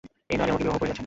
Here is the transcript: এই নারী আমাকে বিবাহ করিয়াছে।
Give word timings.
এই 0.31 0.37
নারী 0.39 0.49
আমাকে 0.51 0.63
বিবাহ 0.65 0.79
করিয়াছে। 0.81 0.99